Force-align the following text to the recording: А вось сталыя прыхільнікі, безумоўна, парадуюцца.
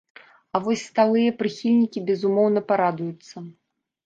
А 0.55 0.61
вось 0.67 0.85
сталыя 0.91 1.33
прыхільнікі, 1.41 2.03
безумоўна, 2.09 2.65
парадуюцца. 2.73 3.35